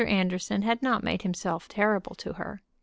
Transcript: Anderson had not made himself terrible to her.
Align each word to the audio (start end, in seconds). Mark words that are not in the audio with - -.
Anderson 0.07 0.63
had 0.63 0.81
not 0.81 1.03
made 1.03 1.21
himself 1.21 1.67
terrible 1.67 2.15
to 2.15 2.33
her. 2.33 2.63